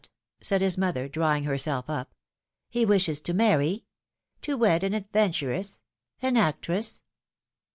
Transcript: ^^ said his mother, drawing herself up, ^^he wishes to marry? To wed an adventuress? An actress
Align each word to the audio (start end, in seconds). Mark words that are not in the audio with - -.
^^ 0.01 0.03
said 0.41 0.61
his 0.61 0.79
mother, 0.79 1.07
drawing 1.07 1.43
herself 1.43 1.87
up, 1.87 2.15
^^he 2.73 2.87
wishes 2.87 3.21
to 3.21 3.35
marry? 3.35 3.85
To 4.41 4.57
wed 4.57 4.83
an 4.83 4.95
adventuress? 4.95 5.83
An 6.23 6.35
actress 6.37 7.03